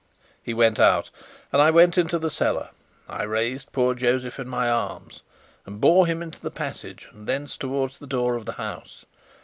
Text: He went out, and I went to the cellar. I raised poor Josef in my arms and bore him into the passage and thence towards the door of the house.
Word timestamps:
He 0.41 0.55
went 0.55 0.79
out, 0.79 1.11
and 1.53 1.61
I 1.61 1.69
went 1.69 1.93
to 1.93 2.17
the 2.17 2.31
cellar. 2.31 2.71
I 3.07 3.21
raised 3.21 3.71
poor 3.71 3.93
Josef 3.93 4.39
in 4.39 4.47
my 4.49 4.67
arms 4.67 5.21
and 5.63 5.79
bore 5.79 6.07
him 6.07 6.23
into 6.23 6.39
the 6.39 6.49
passage 6.49 7.07
and 7.11 7.27
thence 7.27 7.55
towards 7.55 7.99
the 7.99 8.07
door 8.07 8.33
of 8.33 8.45
the 8.47 8.53
house. 8.53 9.05